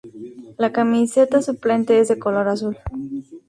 [0.57, 2.75] La camiseta suplente es de color azul.